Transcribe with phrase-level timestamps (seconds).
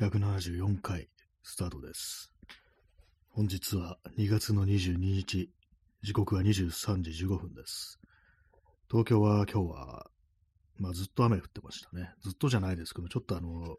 [0.00, 1.08] 174回
[1.44, 2.32] スタートです。
[3.28, 5.52] 本日は2月の22日、
[6.02, 8.00] 時刻は23時15分です。
[8.90, 10.10] 東京は今日は、
[10.78, 12.12] まあずっと雨降ってましたね。
[12.24, 13.76] ずっとじゃないですけど、ちょっとあの、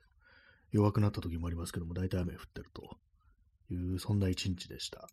[0.71, 2.97] 弱くなった時もありますけども、大体雨降ってると
[3.70, 5.09] いう、そんな一日でした。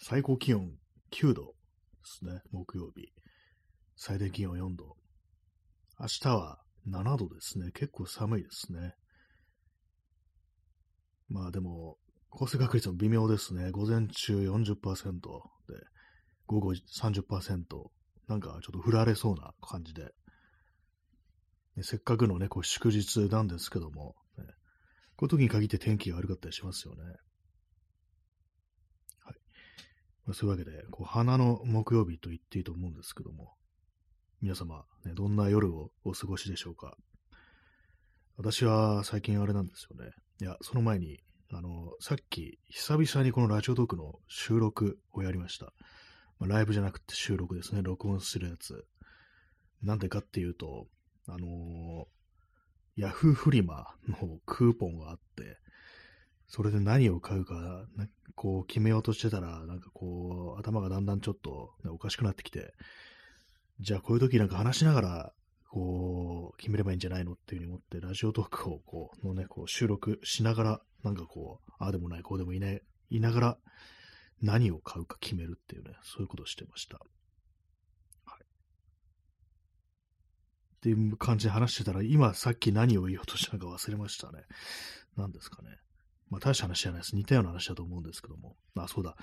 [0.00, 0.72] 最高気温
[1.12, 1.52] 9度で
[2.02, 3.12] すね、木曜日。
[3.94, 4.96] 最低気温4度。
[6.00, 6.58] 明日は
[6.88, 7.70] 7度ですね。
[7.72, 8.94] 結構寒いですね。
[11.28, 11.96] まあでも、
[12.30, 13.70] 降水確率も微妙ですね。
[13.70, 15.20] 午前中40%で、
[16.46, 17.90] 午後30%。
[18.28, 20.12] なんかちょっと降られそうな感じで。
[21.76, 24.44] ねせっかくのね、こう祝日なんですけども、ね
[25.16, 27.02] こういう時に限って天気が悪かったりしますよね。
[29.24, 29.36] はい。
[30.26, 33.54] まあ、そういうわけで、こう花の木曜日と言っていいと思うんですけども、
[34.42, 36.96] 皆様、ね、どんな夜をお過ごしでしょうか。
[38.38, 40.12] 私は最近あれなんですよね。
[40.40, 41.20] いや、その前に、
[41.52, 45.74] あの、さっき、久々にこのラジオトークの収録をやりました。
[46.38, 47.82] まあ、ライブじゃなくて収録ですね。
[47.82, 48.86] 録音するやつ。
[49.82, 50.86] なんでかっていうと、
[51.28, 52.06] あの
[52.96, 55.58] ヤフーフリマのクーポンがあって、
[56.48, 57.86] それで何を買うか、
[58.34, 62.74] こう決めようとしてたら、なんかこう、頭がだんだんちょっと、ねおかしくなってきて、
[63.80, 65.32] じゃあこういう時なんか話しながら、
[65.70, 73.58] こう、決めればいいんじゃないのっていうふうに思って、ラジオトークをこう、のね、こう収録しながら、なんかこう、ああでもない、こうでもいない、いながら、
[74.42, 76.98] 何を買うか決めるっていうね、そういうことをしてました。
[76.98, 77.06] は
[78.38, 78.42] い。
[78.42, 78.46] っ
[80.80, 84.42] ていう感じで話してたら、今さっき何を言おうとしたのか忘れましたね。
[85.16, 85.78] 何ですかね。
[86.28, 87.16] まあ大した話じゃないです。
[87.16, 88.56] 似たような話だと思うんですけども。
[88.76, 89.16] あ、そうだ。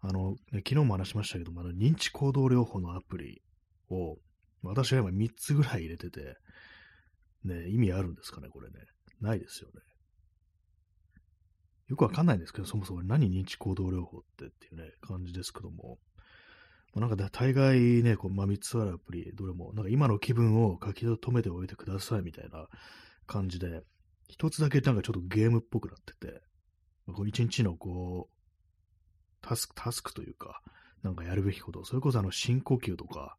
[0.00, 3.42] あの、昨日も話しましたけども、あの認知行動療法のアプリ
[3.94, 4.18] を、
[4.62, 6.36] 私は今3つぐらい入れてて、
[7.44, 8.76] ね、意味あるんですかね、これね。
[9.20, 9.80] ないですよね。
[11.88, 15.98] よくわかんないんですけど、そもそも何認知行動療法ってっていうね、感じですけども。
[16.94, 22.68] まあなんか、大概ね、こう、まあ、3つあるアプリ、どれも、なんか今の気分を書き留めておいてくださいみたいな
[23.26, 23.82] 感じで、
[24.28, 26.40] 一つだけなんかちょっとゲームっぽくなってて、
[27.06, 28.34] まあこう一日のこう、
[29.42, 30.62] タスク、タスクというか、
[31.02, 33.36] なんかやるべきこと、それこそあの深呼吸とか、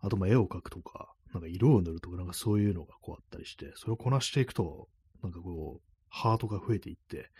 [0.00, 4.88] あとま絵を描くとか、なんか色を塗るとか、なんかそういうのがこうあったりして、それをこなしていくと、
[5.22, 7.30] なんかこう、ハートが増えていって、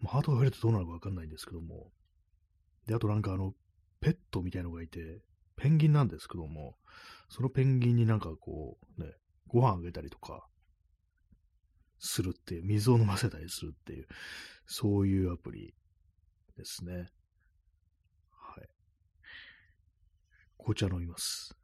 [0.00, 1.90] もうハートが増えるとどうなるかわかんないんですけども、
[2.86, 3.54] で、あとなんかあの、
[4.00, 5.20] ペットみたいのがいて、
[5.56, 6.76] ペンギンなんですけども、
[7.28, 9.12] そのペンギンになんかこう、ね、
[9.46, 10.46] ご飯あげたりとか、
[11.98, 14.06] するっていう、水を飲ませたりするっていう、
[14.66, 15.74] そういうアプリ
[16.56, 17.08] ですね。
[18.30, 18.68] はい。
[20.58, 21.56] 紅茶飲みます。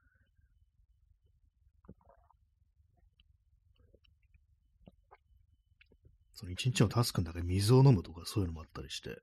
[6.40, 9.18] その一日のタスクの中で水を飲むとかそういうのもあったりして、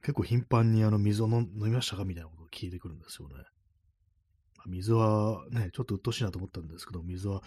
[0.00, 3.34] 結構頻繁にあの水を飲みましたかみたいなことを聞いてくるんですよね。
[4.66, 7.42] 水はね、ちょっと鬱陶しいなと思ったんですけど、水は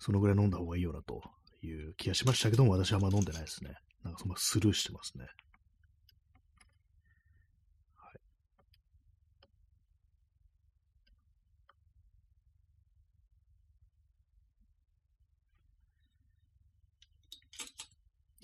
[0.00, 1.22] そのぐらい飲んだ方がいいよなと
[1.62, 3.74] いう気がしましたけども、私はあんま飲んでないですね。
[4.02, 5.26] なんかそんなスルーしてますね。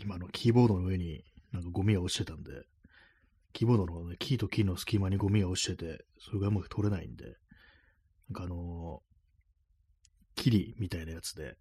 [0.01, 1.23] 今のキーボードの上に
[1.53, 2.51] なんかゴミが落ちてたんで、
[3.53, 7.35] キーボードの、ね、キーとキーの隙間にゴミが落ちてて、それがうまく取れないんで、なん
[8.35, 9.11] かあのー
[10.37, 11.55] キリみたいなやつで、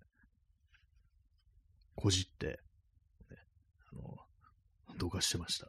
[1.95, 2.55] こじって、ね、
[3.91, 5.67] あのー動画してました。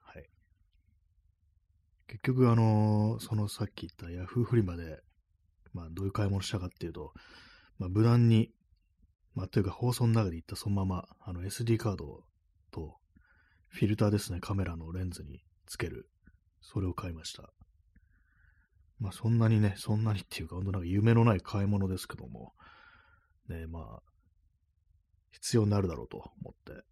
[0.00, 0.24] はい。
[2.06, 5.00] 結局、あのーそのさっき言ったヤフーフリマで、
[5.72, 7.12] まあ、どういう買い物したかっていうと、
[7.78, 8.50] まあ、無難に、
[9.34, 12.24] まあ、というか放送の中で言ったそのまま、あの SD カード
[12.70, 12.96] と、
[13.68, 16.08] フィルターですね、カメラのレンズにつける。
[16.60, 17.52] それを買いました。
[18.98, 22.54] まあそんなにね、そんなにっていうか、本当なんか夢のない買い物ですけども、
[23.48, 24.02] ね、まあ、
[25.32, 26.84] 必要になるだろうと思って。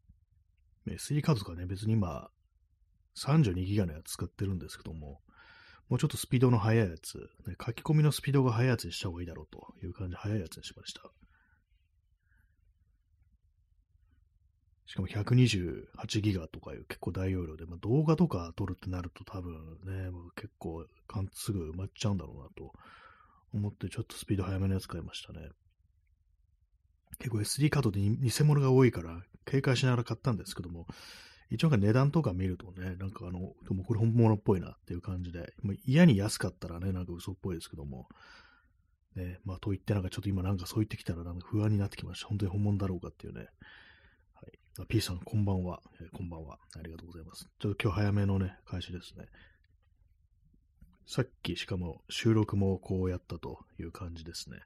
[0.90, 2.28] SD カードとかね、別に今、
[3.16, 5.20] 32ギガのやつ使ってるんですけども、
[5.88, 11.02] もうちょっとスピードの速いやつ、ね、書き込みのスピードが速いやつにした方がいいだろうという感じで速いやつにしました。
[14.87, 20.84] しかも128ギガとかいう結構大容量で、まあ、動画とか撮るってなると多分ね、もう結構
[21.32, 22.73] すぐ埋まっちゃうんだろうなと
[23.55, 25.49] 思ってちょっとスピード速めのやつ買いましたね。
[27.19, 30.87] 結構 SD カードで偽物が多いから警戒しながら買ったんですけども、
[31.50, 38.08] 一応値段とか見るとね、なんかあの、でもこれ本物っぽいなっていう感じで、もう嫌に安かったらね、なんか嘘っぽいですけども、
[39.17, 42.28] ね、まあ、と言ってなんかちょっと今なんかそう言ってきたらなんか不安になってきました。
[42.28, 43.49] 本当に本物だろうかっていうね。
[44.80, 46.56] あ P さん、こんばんは、えー、こんばんは。
[46.78, 47.46] ありがとうございます。
[47.58, 49.26] ちょっと今日早めのね、開始ですね。
[51.06, 54.60] さっきしかも収録もこうやったという感じですね。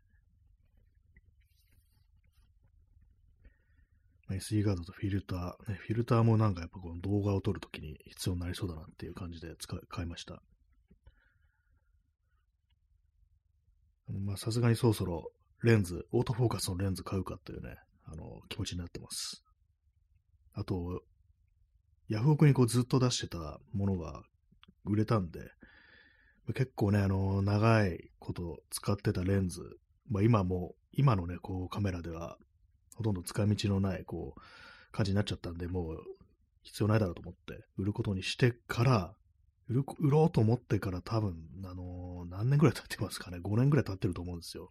[4.31, 10.41] SD カードとフィルター、ね、フィルターもなんかやっぱこの動画を撮るときに必要になりそうだなっていう感じで使い買いました。
[14.09, 15.32] まあさすがにそろそろ
[15.64, 17.75] レンズ、オートフォーカスのレンズ買うかっていうね、
[18.05, 19.43] あの、気持ちになってます。
[20.56, 21.03] あと、
[22.08, 24.23] ヤフオクにこうずっと出してたものが
[24.85, 25.41] 売れたんで、
[26.55, 29.79] 結構ね、あの、長いこと使ってたレンズ、
[30.11, 32.38] まあ今も、今のね、こうカメラでは
[32.94, 34.41] ほとんど使い道のない、こう、
[34.93, 35.99] 感じになっちゃったんで、もう
[36.62, 39.14] 必要ないだろうと思って、売ることにしてから、
[39.69, 43.38] 売る売ろうと思ってから多分、あのー、何年ぐらい経ってますかね。
[43.38, 44.70] 5年ぐらい経ってると思うんですよ。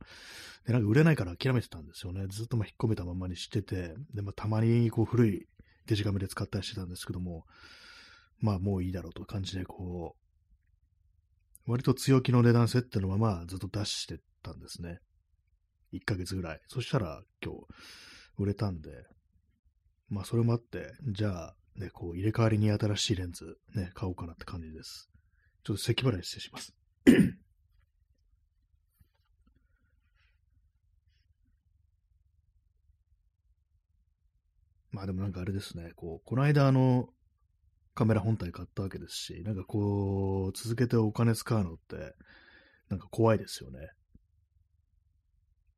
[0.65, 2.25] で、なんか売れないから諦めてたんですよね。
[2.29, 5.47] ずっとま引っ込めたままにしてて、で、まあ、たまにこう古い
[5.87, 7.45] デジカメで使ったりしてたんですけども、
[8.39, 10.15] まあもういいだろうという感じで、こ
[11.67, 14.99] う、割と強気の値段設定のままずっと出してたんですね。
[15.93, 16.59] 1ヶ月ぐらい。
[16.67, 17.59] そしたら今日、
[18.37, 18.89] 売れたんで、
[20.09, 25.09] まあそれもあって、じゃあ、ね、こう入れ替わりに新しいレンズ、ね、買おうかなって感じです。
[25.63, 26.73] ちょっと咳払い失礼します。
[34.95, 37.09] まあでもなんかあれですね、こう、この間あの、
[37.95, 42.15] カメラ本体買ったわけですし、なんかこう、続けてお金使うのって、
[42.87, 43.89] なんか怖いですよね。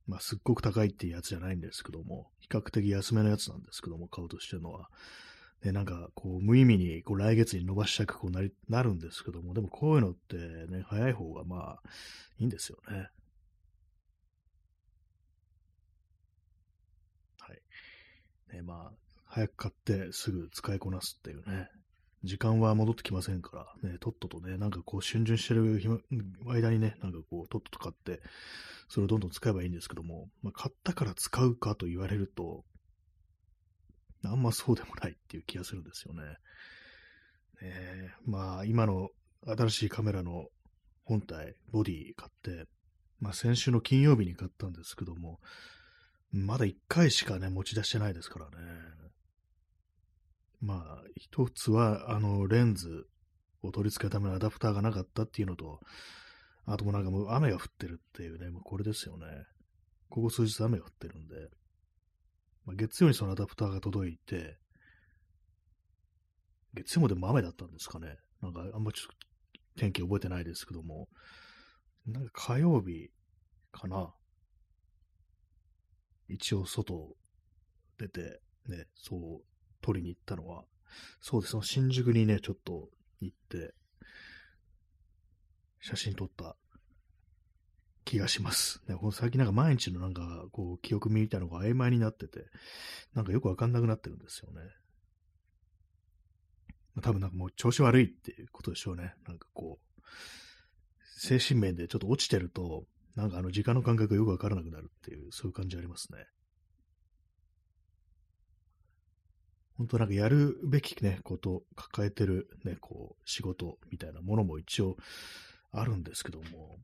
[0.06, 4.88] まあ、すっごく高いっていうやつじゃないんですけども、比較的安めのやつなんですけども、買うとしてるのは。
[5.62, 11.82] で、なんか、こう、無意味に、こう、来月に伸ばしたくこうなり、なるんですけども、でもこういうのってね、早い方がまあ、
[12.38, 13.10] いいんですよね。
[17.40, 18.56] はい。
[18.56, 21.70] ね、まあ、早く買ってすぐ使いこなすっていうね、
[22.24, 25.80] 時間は戻ってきませんから、ね、とっととね、なんかこう、春巡してる
[26.46, 28.22] 間にね、なんかこう、とっとと買って、
[28.90, 32.64] それをどんどん使えばいいんですけども、まあ、買ったから使うかと言われると、
[34.24, 36.24] あんまそうでもないっていう気がするんですよね。
[37.62, 39.10] ねまあ、今の
[39.46, 40.48] 新しいカメラの
[41.06, 42.68] 本体、ボディ買って、
[43.20, 45.40] まあ、先週の金曜日に買ったんですけども、
[46.32, 48.58] まだ1回しかね、持ち出してないですからね。
[50.62, 53.08] まあ、一つは、あの、レンズ
[53.62, 55.80] を取り付けるためのアダプターがなかったっていうのと、
[56.66, 59.26] あともなんかもう雨が降ってるっていうね、もうこれですよね。
[60.10, 61.36] ここ数日雨が降ってるんで、
[62.66, 64.58] まあ、月曜にそのアダプターが届いて、
[66.74, 68.18] 月曜もでも雨だったんですかね。
[68.42, 69.28] なんかあんまちょっと
[69.78, 71.08] 天気覚えてないですけども、
[72.06, 73.10] なんか火曜日
[73.72, 74.14] かな。
[76.28, 77.16] 一応外
[77.98, 79.57] 出て、ね、そう
[79.88, 80.66] 取りに行ったのは、
[81.22, 82.90] そうです、その新宿にね、ちょっと
[83.22, 83.74] 行って、
[85.80, 86.58] 写真撮った
[88.04, 88.82] 気がします。
[88.90, 92.48] ね、この最近なんか毎日のなんか、こう、記憶みたのが曖昧になってて、
[93.14, 94.62] なんかよくわかんなくなってるんですよね。
[97.02, 99.14] 多分なんかもう調子悪いっていうことでしょうね。
[99.28, 100.12] なんかこう、
[101.20, 102.86] 精神面でちょっと落ちてると、
[103.16, 106.26] なんかあの時間の感覚がよくわからなくなるっていう、そういう感じありますね。
[109.78, 114.98] 本当なんかやるべきね、こと、抱えてるね、こう、仕事みたいなものも一応
[115.72, 116.80] あるんですけども、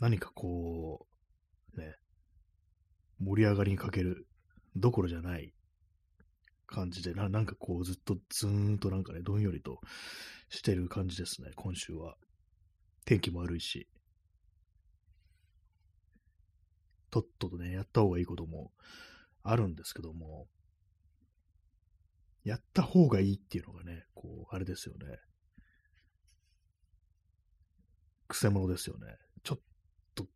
[0.00, 1.06] 何かこ
[1.76, 1.94] う、ね、
[3.20, 4.26] 盛り上がりにかける
[4.74, 5.52] どころじゃない
[6.66, 9.80] 感じでな、なんかこうずっとずーんとなんかね、どんよりと
[10.48, 12.16] してる感じですね、今週は。
[13.04, 13.88] 天気も悪いし。
[17.10, 18.72] とっととね、やった方がいいことも
[19.42, 20.46] あるんですけども、
[22.44, 25.18] やった方がいいっていうのがね、こう、あれですよね。
[28.28, 29.06] くせ者ですよね。
[29.42, 29.60] ちょっ
[30.14, 30.26] と、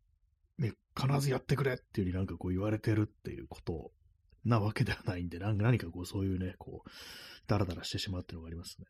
[0.59, 3.91] ね、必ずやってくれっていうふうになんかこう言われてるっていうこと
[4.43, 6.89] なわけではないんで、なんか何かこうそういうね、こう、
[7.47, 8.85] ダラダラしてしまうっていうのがありますね。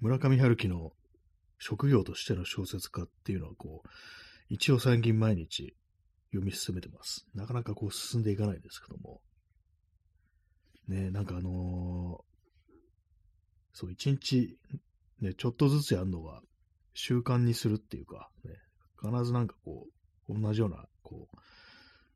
[0.00, 0.92] 村上春樹の
[1.58, 3.88] 職業としての小説家っていうのはこう、
[4.48, 5.76] 一応最近毎日
[6.30, 7.26] 読み進めてます。
[7.34, 9.20] なかなかこう進んでいかないですけども。
[10.88, 12.76] ね、なんかあのー、
[13.72, 14.58] そう、一日、
[15.20, 16.42] ね、ちょっとずつやるのは
[16.94, 18.54] 習慣にするっていうか、ね、
[19.00, 19.86] 必ずなんかこ
[20.28, 21.36] う、同じような、こう、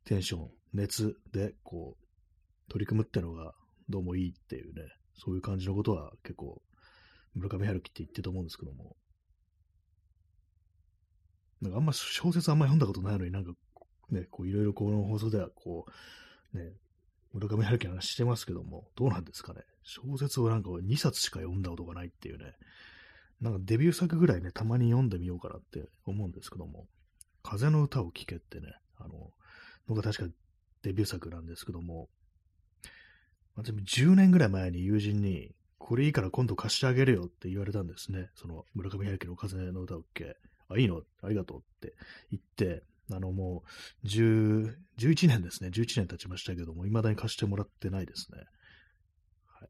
[0.05, 3.53] テンション、熱で、こう、取り組むってのが
[3.89, 4.81] どうもいいっていうね、
[5.13, 6.61] そういう感じのことは結構、
[7.33, 8.95] 村上春樹って言ってると思うんですけども、
[11.61, 13.51] なんかあんま小説あんまり読んだことないのになんか
[14.09, 15.85] ね、こういろいろこの放送ではこ
[16.53, 16.71] う、ね、
[17.33, 19.61] 村上春樹の話してますけども、どうなんですかね。
[19.83, 22.53] 小説をなんか2冊しか読んだことがないっていうね、
[23.41, 26.87] なんかデビュー作ぐらいね、たまに読んでみようかなって思うんですけども、
[27.43, 29.31] 風の歌を聴けってね、あの、
[29.87, 30.33] 僕は確か
[30.81, 32.09] デビュー作なんですけども、
[33.55, 38.29] まあ、全部10年ぐらい前に友人に、これいいから今度貸してあげるよって言われたんですね。
[38.35, 40.37] その村上春樹の風の歌を聴け。
[40.69, 41.03] あ、いいの？
[41.21, 41.93] ありがとうって
[42.31, 43.63] 言って、あのも
[44.03, 45.69] う、10、11年ですね。
[45.69, 48.39] 11年経ちましたけども、未だに貸してもらってないですね。
[49.59, 49.69] はい。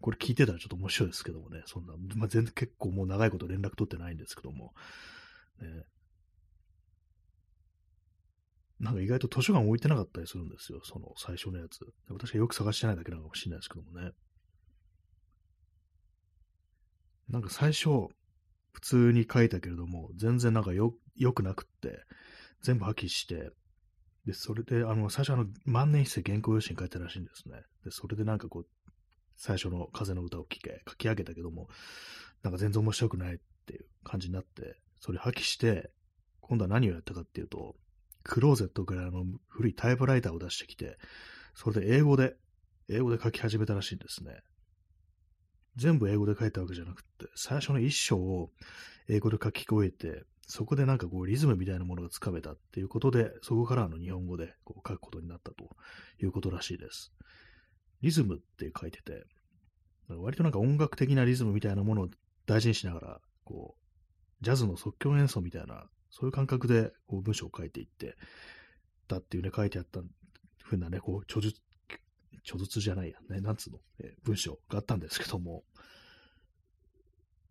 [0.00, 1.62] これ聞いてたらちょっと面白いですけどもね。
[1.66, 4.72] そんな、まあ、全然結構もう長いこと連絡取ってないんですけども。
[5.60, 5.84] ね、
[8.80, 10.80] なんか意外と図書館置いてなかったりするんですよ。
[10.84, 11.80] その最初のやつ。
[12.10, 14.12] 私がよく探してないだけなのかもしれないですけどもね。
[17.28, 18.08] なんか最初、
[18.78, 22.04] 普通に書いたけれども、全然なんかよ、良くなくって、
[22.62, 23.50] 全部破棄して、
[24.24, 27.62] で、それで、あの、最初あの、万年筆で原稿用紙に書いたらしいんですね。
[27.84, 28.66] で、それでなんかこう、
[29.36, 31.68] 最初の風の歌を聴け、書き上げたけども、
[32.42, 35.90] なんか全然面白くないっていう感じになって、それ破棄して、
[36.40, 37.74] 今度は何をやったかっていうと、
[38.22, 40.98] クローゼットからあの古いタイプライターを出してきて、
[41.54, 42.36] それで英語で、
[42.88, 44.40] 英語で書き始めたらしいんですね。
[45.78, 48.50] 全部英語で書いたわけじゃなくて、最初の一章を
[49.08, 55.76] 英語で書き終えて、そこでなんかこうリズムみたいなものがつかめたっていうことで、そこからの日本語でこう書くことになったと
[56.20, 57.12] いうことらしいです。
[58.02, 59.24] リズムって書いてて、
[60.08, 62.08] 割となんか音楽的なリズムみたいなものを
[62.46, 68.16] 大事にしながら、こう、ジャズの即興演奏みたいな、そういう感覚でこう文章を書いていって
[69.06, 70.00] たっていうね、書いてあった
[70.62, 71.60] ふうなね、こう、著述、
[72.48, 75.64] 著述じゃないや、ね、なんつうの、え、文章があったんですけども、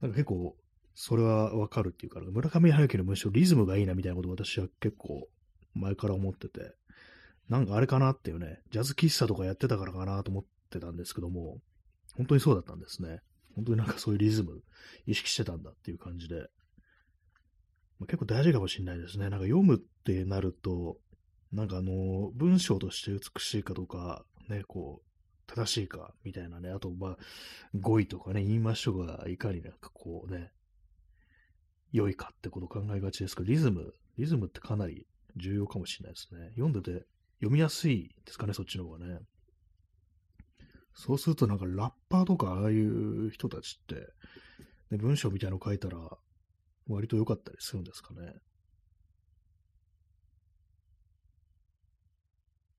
[0.01, 0.55] なんか結構、
[0.95, 5.29] それはわかるっていうか、村上春樹の文章、リズムがいいなみたいなことを私は結構
[5.75, 6.73] 前から思ってて、
[7.49, 11.59] なんかあれかなっていうね、ジャズ喫茶とかやってたからかなと思ってたんですけども、
[12.15, 13.19] 本当にそうだったんですね。
[13.55, 14.61] 本当になんかそういうリズム
[15.05, 16.49] 意識してたんだっていう感じで、
[17.99, 19.29] まあ、結構大事かもしれないですね。
[19.29, 20.97] なんか読むってなると、
[21.51, 25.07] なんかあの、文章として美しいかどうか、ね、こう、
[25.47, 27.17] 正しいか、みたいなね、あと、まあ、
[27.75, 30.51] 語彙とかね、言いましょうが、いかになんかこうね、
[31.91, 36.49] 良いかってこと考えがちですけど、リズム、リズムってかなり重要かもしれないですね。
[36.55, 37.05] 読んでて
[37.39, 39.19] 読みやすいですかね、そっちの方がね。
[40.93, 43.95] そうするとなんかラッパーとかああいう人たちって、
[44.89, 45.97] ね、文章みたいなの書いたら
[46.87, 48.33] 割と良かったりするんですかね。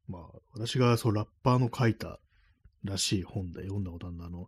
[0.09, 2.19] まあ、私がそうラッパーの書いた
[2.85, 4.47] らしい本で読んだことあるのあの、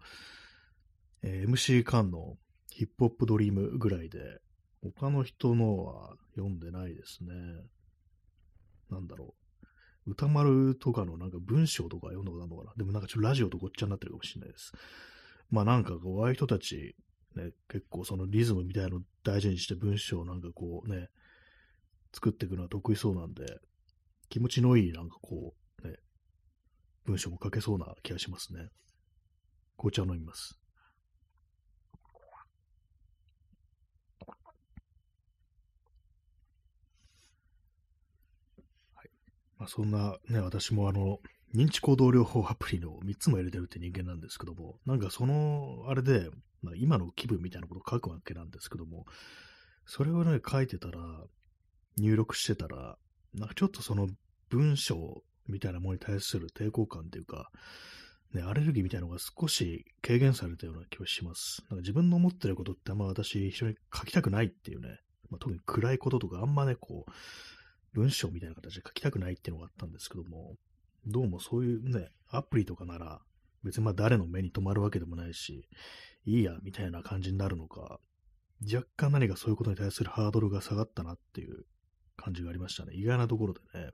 [1.23, 2.37] えー、MC カンの
[2.71, 4.40] ヒップホップドリームぐらいで、
[4.83, 7.35] 他の人のは読んでないですね。
[8.90, 9.35] なんだろ
[10.07, 10.11] う。
[10.12, 12.73] 歌丸とかのなんか文章とか読んだことあるのかな。
[12.76, 14.73] でもなんかちょっとラジオとごっちゃになってるかもしれないです。
[15.50, 16.97] まあなんかこう、ああいう人たち、
[17.37, 21.09] ね、結構そのリズムみたいなのを大事にして文章をなんかこうね、
[22.12, 23.61] 作っていくのは得意そうなんで、
[24.30, 25.96] 気持ちのいいなんかこう、ね、
[27.04, 28.68] 文章も書けそうな気がしますね。
[29.76, 30.56] 紅茶を飲みます。
[38.94, 39.08] はい
[39.58, 41.18] まあ、そんなね、私もあの、
[41.52, 46.30] 認知行動療法アプリの3つも入れてるって人間なんですけども、なんかその、あれで、
[46.62, 49.06] まあ、今の気分みたいなことを書くわけなんですけども、
[49.87, 51.00] それをね、書いてたら、
[51.96, 52.96] 入力してたら、
[53.34, 54.08] なんかちょっとその
[54.49, 57.50] 文章みたいなものに対する抵抗感っていうか、
[58.34, 61.62] ね、アレルギーみたいなのが少し軽減されたような気がします。
[61.68, 67.10] なんか自分の思ってることってあんま私一緒に書きたくないっていうね、まあ、特に暗いこととかあんまね、こう、
[67.92, 70.54] 文章みたいな形で書きたくないっていうのがあったんですけども、
[71.06, 73.20] どうもそういうね、アプリとかなら、
[73.64, 75.68] 別にまあ誰の目に留まるわけでもないし、
[76.25, 77.99] いいや、みたいな感じになるのか、
[78.62, 81.64] 若干何かそういうことに対するハードルが下がったなっていう
[82.20, 82.94] 感じがありましたね。
[82.94, 83.90] 意外なところでね。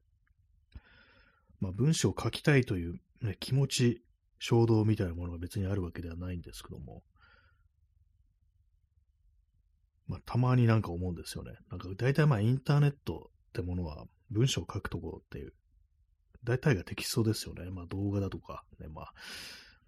[1.61, 4.03] まあ文章を書きたいという、ね、気持ち、
[4.39, 7.03] 衝動みたいなものが別にあるわけではないんですけども、
[10.07, 11.53] まあたまになんか思うんですよね。
[11.71, 15.53] なんか大体まあインターネットってものは文章を書くところっていう、
[16.45, 17.71] 大体がテキストですよね。
[17.71, 19.15] まあ動画だとか、ね、まあ、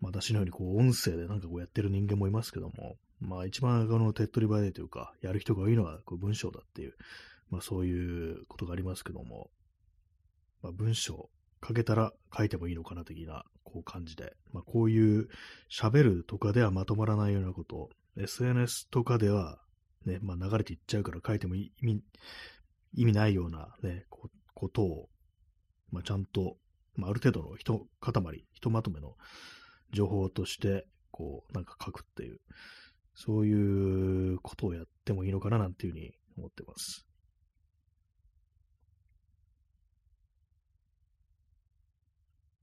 [0.00, 6.95] まあ私のようにこう音声でなんかこうやってる人間もいますけども、まあ一番この手っ取り早いというか、やる人が多いのはこう文章だっていう、
[7.50, 9.50] まあそういうことがありますけども、
[10.62, 11.31] まあ文章
[11.67, 15.28] 書けたら書いてもいいのかな的なこう感じで、まあこういう
[15.71, 19.59] 喋るとかではまとまらないようなこと、SNS とかでは
[20.05, 22.02] ね、まあ流れていっちゃうから書いても意味、
[22.95, 25.09] 意味ないようなね、こことを、
[25.90, 26.57] まあちゃんと、
[26.97, 29.14] まあある程度の一塊、ひとまとめの
[29.93, 32.38] 情報として、こう、なんか書くっていう、
[33.14, 37.08] そういうことをやってもいいのかななんていうふうに思ってます。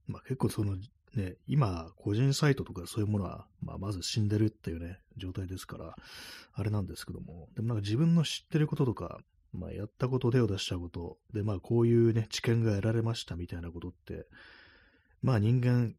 [0.06, 0.76] まあ結構その
[1.16, 5.96] ね、今、個人サイトとかそういうものは、まあ、まず死んでるっていうね、状態ですから、
[6.52, 9.20] あれなんですけども、でもなんか自分の知ってることとか、
[9.52, 14.26] まあ、やったこと、手を出したこと、で、まあ、こういうね、知見が得られましたみたいなことって、
[15.22, 15.94] まあ、人間、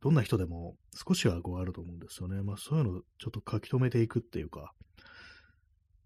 [0.00, 2.42] どんな人でも少しはこうあると思うんですよね。
[2.42, 4.72] まあ、そういうのをちょっと書き留めていくっていうか、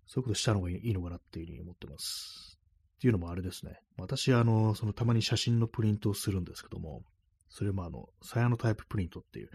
[0.06, 2.59] そういうことしたのがいいのかなっていうふうに思ってます。
[2.97, 3.80] っていうのもあれですね。
[3.99, 7.02] 私、あの、そのたまに写真のプリントをするんですけども、
[7.52, 9.50] それもあの、サヤノタイププリントっていう、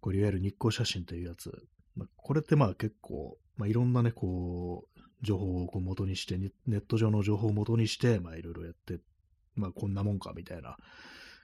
[0.00, 1.52] これいわゆる日光写真というやつ。
[1.94, 9.00] まあ、これってまあ結構、まあ、いろんなね、こう、情報をこう元にして、ネット上の情報を元にして、まあいろいろやって、
[9.54, 10.76] まあこんなもんかみたいな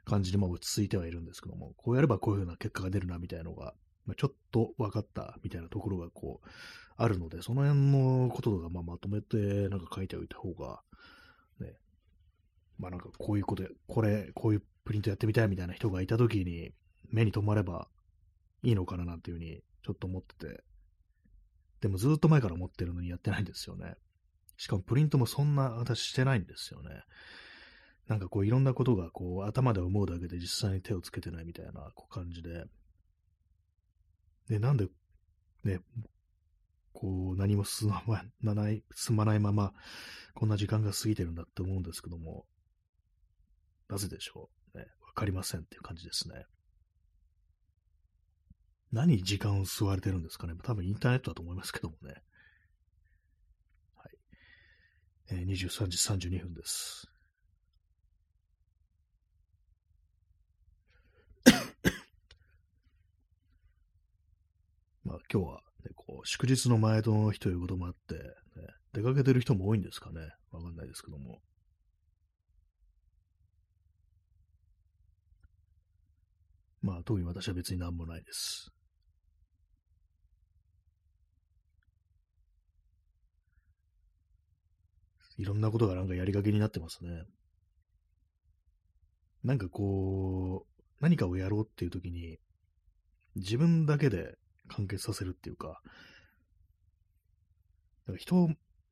[0.05, 3.75] 感じでまあ落ち着いてはいるんですけども、こうやればこういうふうな結果が出るなみたいなのが、
[4.07, 6.49] まあ、ちょっと分かったみたいなところがこう、
[6.97, 10.81] あるので、その辺のこととかまあまとめてなんか書いておいた方が、
[11.61, 11.75] ね、
[12.79, 16.73] まあなんかこういうことで、これ、こういうプリントやってみたいみたいな人がいたときに、
[17.11, 17.89] 目に留まれば
[18.63, 20.65] いいのかななんていうふうに、ちょっと思ってて。
[21.81, 23.97] でもずっと前から思ってるのにやってないんですよね。
[24.57, 27.03] しかもプリントもそんな私してないんですよね。
[28.07, 32.65] なんかこういろんなことがこう頭で思うだけで実際に手をつけてないみたいなこう感じで。
[34.49, 34.89] で、なんで
[35.65, 35.81] ね、
[36.93, 39.73] こう何も進まない、進まないまま
[40.35, 42.47] こんな時間が過ぎてるんだって思うんですけども、
[43.93, 44.87] なぜでしょうね。
[45.07, 46.47] わかりませんっていう感じですね。
[48.91, 50.55] 何時間を吸われてるんですかね。
[50.63, 52.15] 多分インターネットだと思いますけどもね。
[53.97, 54.13] はい。
[55.33, 55.99] えー、23時
[56.31, 57.07] 32分です。
[65.05, 68.23] まあ今日は、ね、こう祝日の前の日ということもあって、ね、
[68.95, 70.31] 出かけてる人も多いんですかね。
[70.51, 71.43] わかんないですけども。
[76.83, 78.71] まあ、特に私は別に何もないです。
[85.39, 87.25] いろんなことがなんかやりがけになってますね。
[89.45, 92.39] なんかこう、何かをやろうっていう時に、
[93.35, 94.35] 自分だけで
[94.69, 95.81] 完結させるっていうか、
[98.07, 98.49] か人を、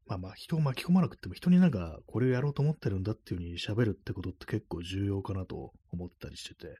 [0.07, 6.74] まあまあ人を巻き込まなくても人になんかこれをやろうと思ってるんだっていう風に喋るってことって結構重要かなと思ったりしてて、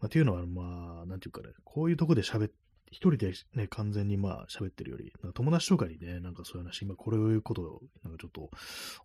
[0.00, 2.50] まあ、っていうのは、まあ、なんていうかね、こういうとこで喋っ
[2.90, 8.50] 一人でね、完全にまあ喋ってるより、友達とかにね、なんかそういう話、今これをいうことを、なんかちょっと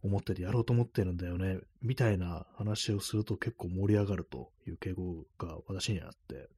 [0.02, 6.50] 思っててやろうと思ってるんだよね、みたいな話をすると結構盛り上がるという傾向が私にはあって、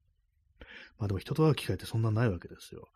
[0.98, 2.88] まあでも人と会う機会ってそんなないわけですよ。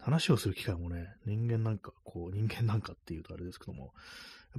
[0.00, 3.92] 話をする機会もね、人間なんか、こう、人間なんかっていうとあれですけども、やっ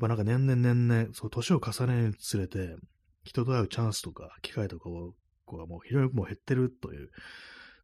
[0.01, 2.75] ぱなんか年々年々、そう、年を重ねるにつれて、
[3.23, 5.13] 人と会うチャンスとか機会とかを
[5.49, 7.09] 個がもう非常にもう減ってるという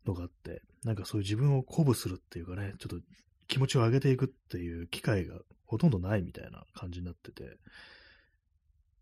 [0.05, 3.05] のがあって、なんかそういう自分を鼓舞するっていうかね、ちょっと
[3.47, 7.57] 気持ちを上げていくっていう機会がほとんどないみたいな感じになってて、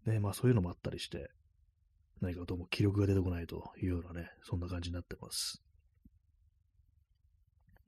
[0.05, 1.29] ね、まあそういうのもあったりして、
[2.21, 5.61] 何かとも記録が出てこないというようなね、そんな感じになってます。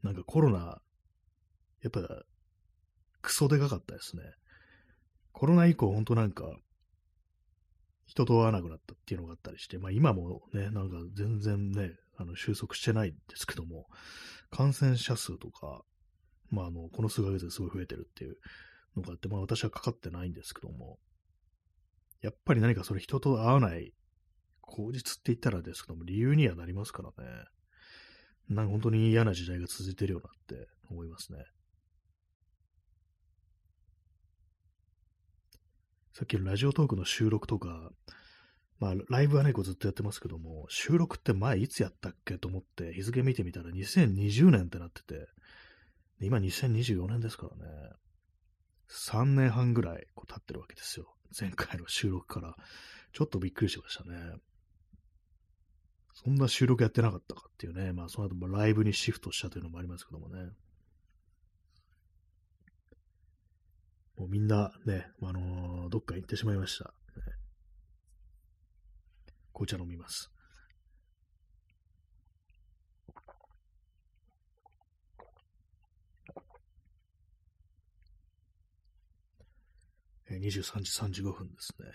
[0.04, 0.82] なんかコロナ、
[1.82, 2.02] やっぱ
[3.22, 4.24] クソでかかったですね。
[5.32, 6.46] コロナ以降、ほんとなんか、
[8.06, 13.88] 人と会わなくなったっていうのがあったりして、まあ今もね、なんか全然ね、あの収束してないんですけども、
[14.52, 15.82] 感染者数とか、
[16.50, 18.38] まああの、この数ヶ月ですごい増えてるっていう
[18.96, 21.00] のがあって、まあ私はかかってないんですけども、
[22.22, 23.94] やっぱり何かそれ人と会わない
[24.62, 27.46] 口実って言ったらですけども、理由にはなりますからね。
[28.50, 31.40] なんか本当に嫌な時代が続いてるようなって思いますね。
[36.18, 37.92] さっきのラジオトークの収録とか、
[38.80, 45.28] まあ、ライブはね、こうずっとやってますけども、収録って前いつやったっけと思って、日付見てみたら2020年ってなってて、
[46.22, 47.90] 今2024年ですからね、
[48.90, 51.14] 3年半ぐらいこう経ってるわけですよ。
[51.38, 52.56] 前回の収録から。
[53.12, 54.18] ちょっとびっくりしましたね。
[56.14, 60.50] そんな収録やってなかったかっていうね、まあその後もライブにシフトしたというのもありますけどもね。
[64.18, 66.94] もうみんなね、あのー、どっか行ってしまいました。
[69.54, 70.32] 紅茶飲みます。
[80.30, 81.88] 23時35分ですね。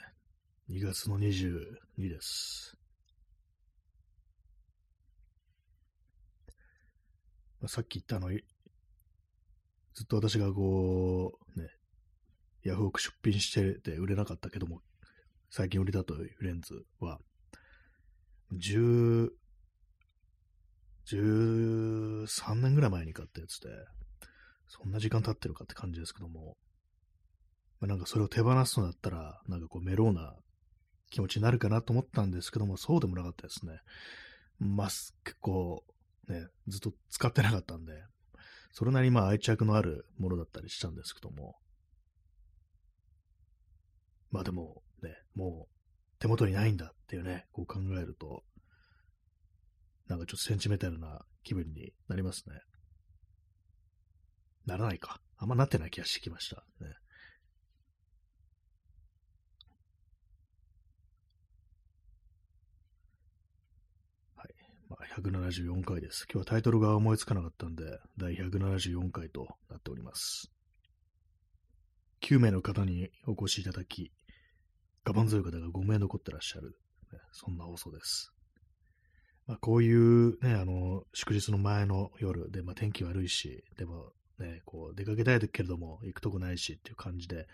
[0.71, 2.77] 2月の22です。
[7.61, 11.40] まあ、さっき言ったの、ずっと私がこう、
[12.63, 14.83] ヤフオク出品してて売れなかったけども、
[15.51, 17.19] 最近売れたというレンズは、
[18.53, 19.31] 10、
[21.07, 23.69] 13年ぐらい前に買ったやつで、
[24.69, 26.57] そんな時間経ってるかって感じですけども、
[27.81, 30.35] まあ、なんかそれを手放すのだったら、なんかこうメローな
[31.11, 33.81] 気持ちになるかなと思ったんですけども、そうでもなかったですね。
[34.59, 35.83] まあ、結構、
[36.29, 37.93] ね、ずっと使ってなかったんで、
[38.73, 41.57] それなりにまあ愛着のあるものだったりしたんですけども、
[44.31, 45.75] まあでもね、もう
[46.21, 48.43] 手元にないんだっていうね、こう考えると、
[50.09, 52.61] なんかちょっとセンチメタルな気分になりますね。
[54.67, 55.21] ならないか。
[55.39, 56.57] あんまなってない気がしてきました。
[56.81, 56.89] ね。
[64.37, 64.49] はい。
[64.89, 66.27] まあ、174回です。
[66.31, 67.85] 今日はタイトルが思いつかなかったんで、
[68.19, 70.53] 第174回となっております。
[72.23, 74.13] 9名の方にお越しいただき、
[75.05, 76.77] 我慢強い方が5名残ってらっしゃる、
[77.13, 78.33] ね、そんな放送です。
[79.47, 87.49] まあ、こういうね、あの、祝日の前の夜で、まあ、天気悪いし、でもね、こう、出かけたいけれども、行くとこないしっていう感じで、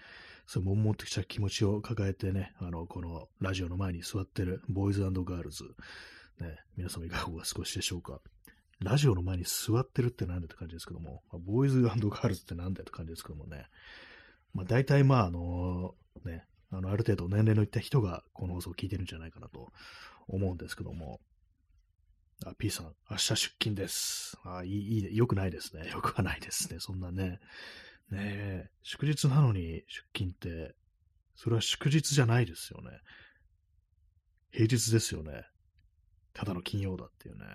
[0.46, 5.64] そういう悶々とした気持ちを抱えてね、あの、このラジオの前に座ってるボーイズガールズ、
[6.40, 8.20] ね、皆様いかがお過ごしでしょうか。
[8.80, 13.66] ラジオの前に座ってるってなんだって感じですけども、まあ、ボーイズガールズってなんだって感じですけどもね、
[14.52, 19.72] まあ、大体まあ、あの、ね、あの、ある程度年齢のいった人がこの放送を聞いてるんじゃないかなと
[20.28, 21.20] 思うんですけども、
[22.44, 24.36] あ、P さん、明日出勤です。
[24.44, 25.88] あ、いい、いい、よくないですね。
[25.90, 26.80] よくはないですね。
[26.80, 27.40] そんなね。
[28.10, 30.76] ねえ、祝日なのに出勤って、
[31.34, 33.00] それは祝日じゃないですよね。
[34.50, 35.46] 平日ですよね。
[36.32, 37.46] ただの金曜だっていうね。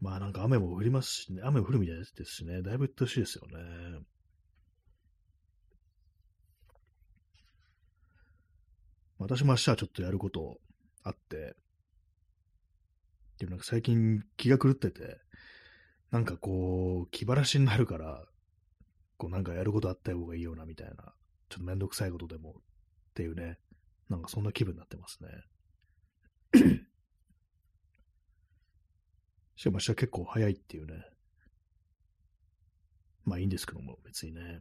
[0.00, 4.00] まあなんか雨も降りますしね、雨も降るみたいですしね、だいぶうっとしいですよね。
[9.18, 10.58] 私も明日はちょっとやること
[11.02, 11.56] あって、
[13.34, 15.18] っていうなんか最近気が狂ってて、
[16.10, 18.24] なんかこう、気晴らしになるから、
[19.16, 22.52] こうなんかやることあった方がいいよなみたいな、ちょっとめんどくさいことでもっ
[23.14, 23.58] ていうね、
[24.08, 25.28] なんかそんな気分になってますね。
[29.56, 31.04] しかも明日結構早いっていうね。
[33.24, 34.60] まあいいんですけども、別にね。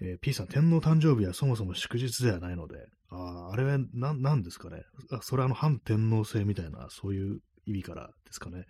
[0.00, 5.20] えー、P さん、天皇誕生日はそもそも祝日ではないので、ああ、あれは何ですかねあ。
[5.22, 8.64] それはあの反天皇制みたいな、そういう意味からですかね。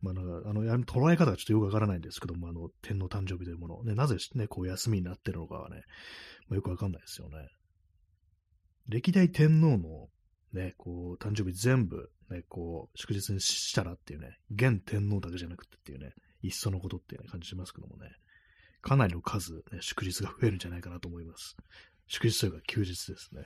[0.00, 5.82] まあ、なんか、あの、捉え方がちょっとよくわからないんですけども、あの、天皇誕生日というもの、ね、なぜね、こう休みになってるのかはね、
[6.48, 7.36] まあ、よくわかんないですよね。
[8.88, 10.08] 歴代天皇の
[10.52, 18.10] ね、こう、誕生日全部、ね、こう、祝日にしたらっていうね、現天皇だけじゃなくてっていうね、いっそのことっていう、ね、感じしますけどもね。
[18.80, 21.56] かなりの数、ね、祝日が増えるんじゃないかなと思います。
[22.06, 23.44] 祝日というか休日ですね。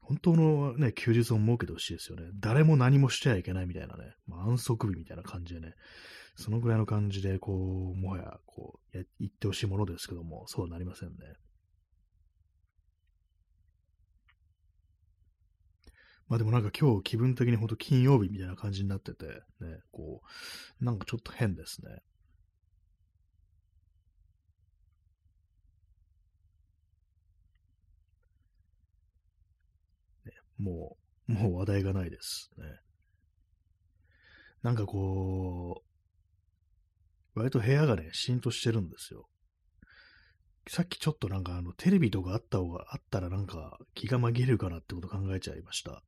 [0.00, 2.24] 本当のね、休日を設けてほしいですよね。
[2.34, 5.72] 誰も何もしちゃいけないみたいなね、まあ、安息日みたいな感じでね、
[6.36, 11.14] そのぐらいの感じで、こう、もはや、こう、や言ってほしいものですけども、そうはなりませんね。
[16.28, 20.22] まあでもなんか今日気分的にほんと金曜日みたいな感じになってて、ね、こ
[20.80, 21.98] う、なんかちょっと変ですね。
[30.64, 30.96] も
[31.28, 32.64] う、もう話題がないですね。
[34.62, 35.82] なんかこ
[37.34, 39.28] う、割と部屋がね、しんとしてるんですよ。
[40.66, 46.02] さっきちょっとなんかあの、テレビとかあった方があったらなんか気が紛れるかなってこと考えちゃいました。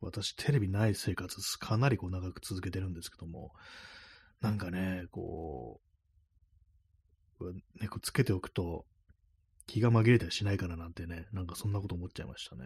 [0.00, 3.52] 私、テレビない生活かなりこう長く続けてるんですけども、
[4.40, 5.80] なんかね、こ
[7.40, 8.86] う、ね、こうつけておくと
[9.66, 12.64] 気が紛れたりしないかななんてね、なんかそんなこと思っちゃいましたね。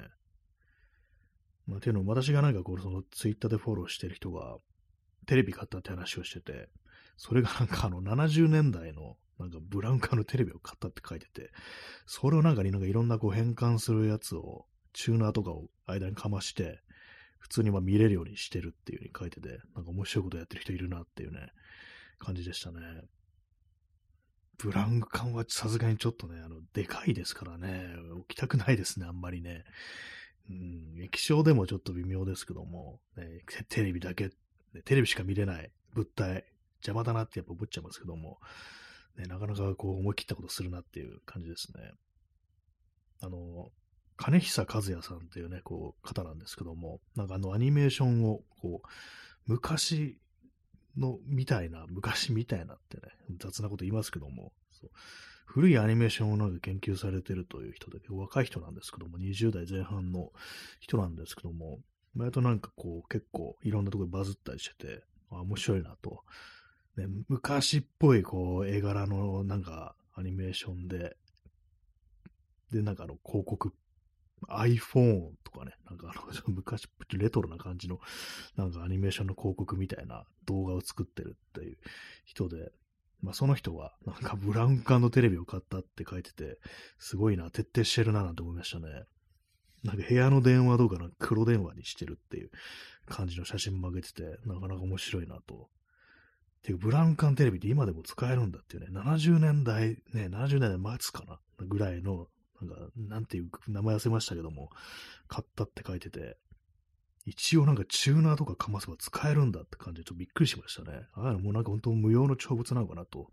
[1.66, 4.56] まあ、ていうのも、私がなんかこう、そのツイッターでフォローしてる人が、
[5.26, 6.68] テレビ買ったって話をしてて、
[7.16, 11.50] それがなんかあの70年代のなんかブラウン管のテレビを買ったって書いてて、
[12.06, 16.80] それをなんかになんかいろんなこう変換するやつを、チューナーとかを間にかまして、
[17.38, 21.50] 普通にま見れるようにしてるっていう風に書いてて、なんか面白いことやってる人いるなっていうね、
[22.18, 22.80] 感じでしたね。
[24.56, 29.64] ブラウン管はさすがにちょっとね、あの、でかいですからね、置きたくないですね、あんまりね。
[30.50, 34.30] うん、液晶でもちょっと微妙ですけども、ね、テレビだけ、
[34.84, 36.44] テレビしか見れない物体、
[36.80, 38.38] 邪魔だなってやっぱ思っちゃいますけども、
[39.16, 41.92] ね、なかなかこう思い切ったことするなっていう感じですね。
[43.22, 43.70] あの、
[44.16, 48.88] 金久和也さんっていうね、こう、方なんですけども、なんかあのアニメーションを、こう、
[49.46, 50.18] 昔
[50.96, 53.02] の、みたいな、昔みたいなってね、
[53.38, 54.90] 雑なこと言いますけども、そう
[55.44, 60.32] 古いアニメーションをなんか研究されてるという人で、若い人なんですけども、20代前半の
[60.80, 61.80] 人なんですけども、
[62.14, 66.24] 前となんかこう、結構いろんなところでバズったりしてて、あ面白いなと。
[66.96, 71.16] ね、昔っぽいこう、絵柄のなんかアニメーションで、
[72.72, 73.72] で、なんかあの広告
[74.48, 77.98] iPhone とかね、なんかあの、昔、レトロな感じの、
[78.56, 81.78] なんかアニメーションの広告みたいな動画を作ってるっていう
[82.24, 82.72] 人で、
[83.24, 86.58] まあその人は、なんかブラウン管のテレビを買ったって書いてて、
[86.98, 89.04] すごいな、徹底してるななんて思いましたね。
[89.82, 92.50] なんか部屋の電話とかな黒電話にしてるっていう
[93.06, 95.68] 感じの写真も上げてて、なかなか面白いなと。
[96.62, 102.28] ていうブラウン管テレビって今でも使えるんだっていうね、70年代、ね、70年代末かなぐらいの
[102.60, 104.70] なんか、なんていう名前忘れましたけども、
[105.28, 106.36] 買ったって書いてて、
[107.26, 111.06] 一応なんかチューナーとかかますば使えるんだって感じでちょっとびっくりしましたね。
[111.14, 113.30] ああもうなんか本当無用の長物なのかなと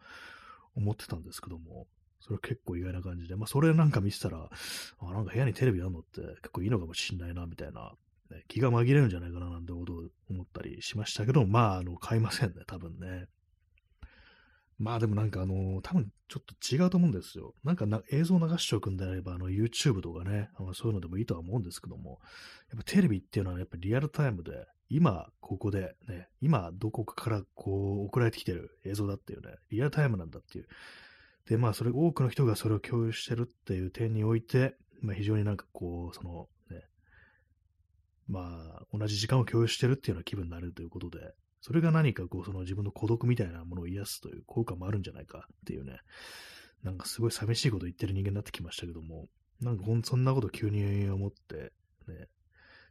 [0.75, 1.88] 思ってたんですけども、
[2.21, 4.49] それは結構意外な感じで、まあそれなんか見てたら、
[4.99, 7.93] あなんか部屋にテレビあるのって結構いいのかもしんないな、みたいな、
[8.30, 13.25] ね、気が紛れるんじゃないかななんてことを思ったりしましたけど、まあ、あの、買いませんね、多分ね。
[14.82, 17.54] まあでもなんかあの、多分ちょっと違うと思うんですよ。
[17.63, 22.20] なんかな映像流しておくんであれば、あの YouTube とかね、あのそういうのでもいいとは思うんですけども、
[22.72, 30.67] やっぱテレビっていうのはやっぱリアルタイムで、今ここでね、今どこかからこう送られてきてる映像だっていうね、リアルタイムなんだっていう。
[31.48, 36.82] で、まあそれ多くの人がそれを共有してるっていう点において、まあ非常になんかこう、そのね、
[38.28, 46.00] まあ同じ時間を共有してるっていうような気分になれるということで、それが何かこう、その自分の孤独みたいなものを癒すという効果もあるんじゃないかっていうね、
[46.84, 49.28] なんかすごい寂しいこと言ってる人間になってきましたけども、
[49.62, 51.71] なんかそんなこと急に思って、
[52.08, 52.28] ね、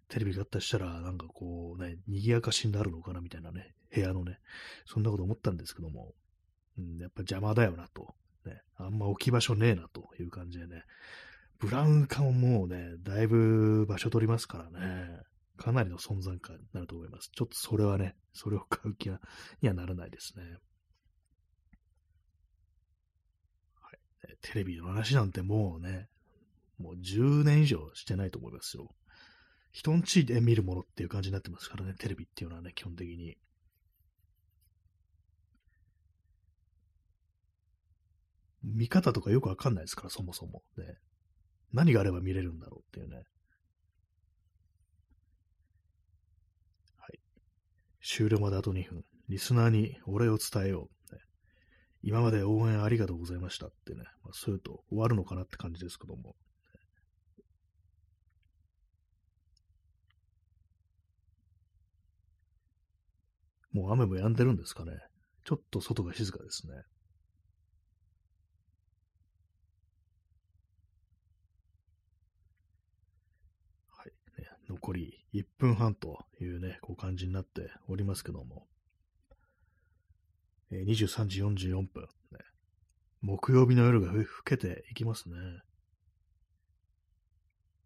[0.08, 4.38] テレビ買ったりしたら、なんかこうね、賑やかしになるのかなみたいなね、部屋のね、
[4.86, 6.14] そんなこと思ったんですけども、
[6.78, 8.14] うん、やっぱ邪魔だよなと、
[8.46, 10.84] ね、あんま置き場所ねえなという感じでね、
[11.58, 15.20] ブラウン管ももうね、だいぶ場所取りますからね、
[15.60, 17.30] かなりの存在感になると思います。
[17.34, 19.10] ちょっとそれはね、それを買う気
[19.60, 20.42] にはならないですね。
[23.74, 26.08] はい、テレビの話なんてもうね、
[26.78, 28.88] もう10年以上してないと思いますよ。
[29.70, 33.36] 人んちで見るものっていう感じになってますからね、テレビっていうのはね、基本的に。
[38.62, 40.62] 見方とかよくわかんないですから、そもそも。
[40.78, 40.96] ね。
[41.74, 43.24] 何があれば見れるんだろうっていうね。
[48.02, 49.04] 終了まであと2分。
[49.28, 51.00] リスナーにお礼を伝えよう。
[52.02, 56.34] 今まで応援ありがとうございましたってね、まあ、そういうと終わるのかなって感じですけども。
[63.72, 64.92] もう雨も止んでるんですかね。
[65.44, 66.74] ちょっと外が静かですね。
[73.88, 74.12] はい
[74.68, 78.66] 残り1分半というね、こう感じになっておりますけども、
[80.72, 82.38] えー、23時44分、ね、
[83.20, 85.36] 木曜日の夜が更けていきますね。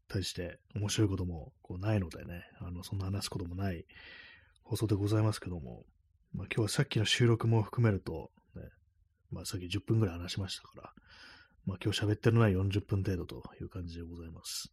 [0.08, 3.84] 対して面白いこともこうないのでね、あの、そんな話すこともない
[4.62, 5.84] 放送でございますけども、
[6.32, 8.62] まあ、今日はさっきの収録も含めると、ね、
[9.30, 10.92] まあ、さっき10分ぐらい話しましたから、
[11.66, 14.72] まあ、今日喋ってるのは40分程度という感じでございます。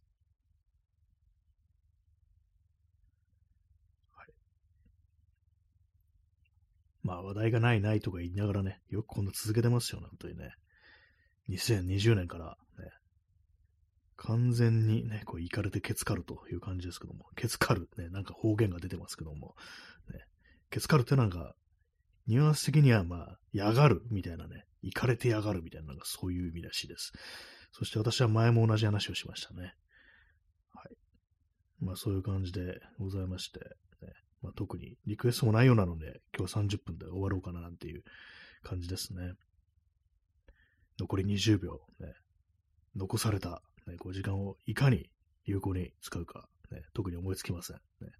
[7.12, 10.54] まあ話題がないないとか言いながらね、よくこんな続けてますよ、なんというね。
[11.50, 12.90] 2020年からね、
[14.16, 19.56] 完全にね、こう、いかれてケツカルという感じですけども、ケツカル、ね、なんか方言が出てますけども、
[20.10, 20.20] ね、
[20.70, 21.54] ケツカルってなんか、
[22.26, 27.12] ニュアンス的にはまあ、やがるみたいなね、いかれてやがるみたいな、なんかそういう意味らしいです。
[27.72, 29.74] そして私は前も同じ話をしましたね。
[30.72, 30.96] はい。
[31.80, 33.60] まあそういう感じでございまして、
[34.42, 38.02] まあ、特にリクエストもないようなので、今日30分で終わろうかななんていう
[38.62, 39.34] 感じですね。
[40.98, 42.14] 残り20秒、ね、
[42.96, 45.10] 残された、ね、こう時間をいかに
[45.44, 47.76] 有効に使うか、ね、特に思いつきません。
[47.76, 48.10] ね、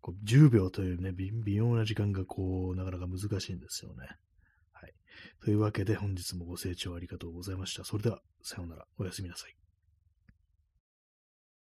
[0.00, 4.06] こう10秒というね、微妙な時間がこう、なかなか難しいんですよね。
[4.72, 4.94] はい。
[5.40, 7.84] というわけで本日もご清聴ありがとうございました。
[7.84, 8.86] それでは、さようなら。
[8.98, 9.67] おやすみなさい。